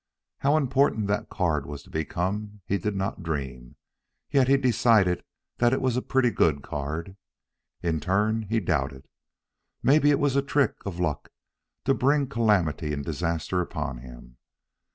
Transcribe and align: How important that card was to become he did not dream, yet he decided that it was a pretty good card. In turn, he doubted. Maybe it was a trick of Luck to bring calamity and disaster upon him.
How 0.39 0.57
important 0.57 1.05
that 1.09 1.29
card 1.29 1.67
was 1.67 1.83
to 1.83 1.91
become 1.91 2.61
he 2.65 2.79
did 2.79 2.95
not 2.95 3.21
dream, 3.21 3.75
yet 4.31 4.47
he 4.47 4.57
decided 4.57 5.23
that 5.57 5.73
it 5.73 5.79
was 5.79 5.95
a 5.95 6.01
pretty 6.01 6.31
good 6.31 6.63
card. 6.63 7.15
In 7.83 7.99
turn, 7.99 8.47
he 8.49 8.59
doubted. 8.59 9.07
Maybe 9.83 10.09
it 10.09 10.17
was 10.17 10.35
a 10.35 10.41
trick 10.41 10.83
of 10.87 10.99
Luck 10.99 11.29
to 11.85 11.93
bring 11.93 12.25
calamity 12.25 12.93
and 12.93 13.05
disaster 13.05 13.61
upon 13.61 13.99
him. 13.99 14.37